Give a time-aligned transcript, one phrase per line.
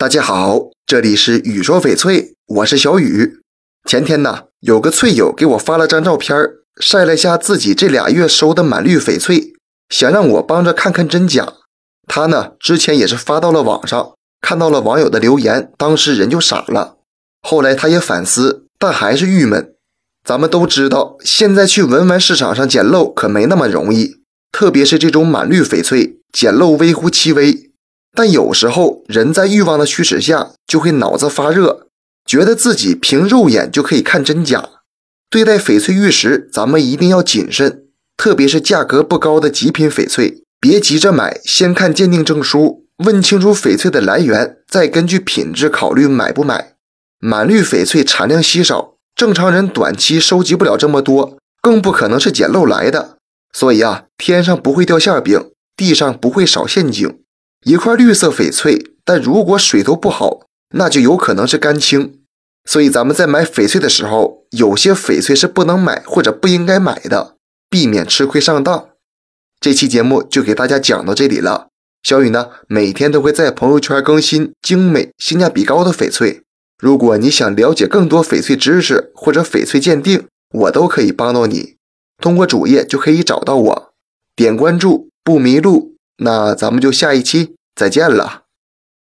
[0.00, 3.40] 大家好，这里是雨说翡翠，我是小雨。
[3.84, 6.36] 前天呢，有个翠友给我发了张照片，
[6.80, 9.54] 晒了下自己这俩月收的满绿翡翠，
[9.88, 11.52] 想让我帮着看看真假。
[12.06, 16.98] 他呢，之前也是发到了网上，看到了网友的留言，当时人就傻了。
[17.42, 19.74] 后来他也反思，但还是郁闷。
[20.24, 24.20] 咱们都知道，现在去文玩市场上捡漏可没那么容易，
[24.52, 27.67] 特别是这种满绿翡翠，捡漏微乎其微。
[28.18, 31.86] 但有时候人在欲望的驱使下，就会脑子发热，
[32.26, 34.70] 觉得自己凭肉眼就可以看真假。
[35.30, 37.84] 对待翡翠玉石，咱们一定要谨慎，
[38.16, 46.72] 特别是价格不高的极品翡翠，别急着买，先看鉴定证书，问清楚翡翠的来源，再根据品质考虑买不买。
[47.20, 48.94] 满绿翡翠产量稀少。
[49.14, 53.18] 正常人短期收集不了这么多，更不可能是捡漏来的。
[53.52, 57.20] 所以啊，天上不会掉馅饼，地上不会少陷阱。
[57.64, 62.20] 一块绿色翡翠，但如果水头不好，那就有可能是干青。
[62.64, 67.36] 所以咱们在买翡翠的时候，有些翡翠是不能买或者不应该买的，
[67.70, 68.88] 避免吃亏上当。
[69.60, 71.68] 这期节目就给大家讲到这里了。
[72.02, 76.42] 小雨呢，每天都会在朋友圈更新精美、性价比高的翡翠。
[76.78, 81.74] 如果你想了解更多翡翠知识或者翡翠鉴定，我都可以帮到你。
[82.22, 83.92] 通过主页就可以找到我，
[84.36, 85.96] 点关注不迷路。
[86.18, 88.47] 那咱们就下一期再见了。